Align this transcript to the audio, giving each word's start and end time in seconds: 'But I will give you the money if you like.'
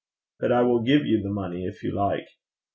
'But 0.39 0.51
I 0.51 0.63
will 0.63 0.81
give 0.81 1.05
you 1.05 1.21
the 1.21 1.29
money 1.29 1.67
if 1.67 1.83
you 1.83 1.91
like.' 1.91 2.27